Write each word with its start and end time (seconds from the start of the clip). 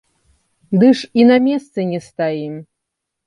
Ды 0.83 0.87
ж 1.01 1.09
і 1.19 1.27
на 1.31 1.37
месцы 1.47 1.85
не 1.91 1.99
стаім. 2.07 2.57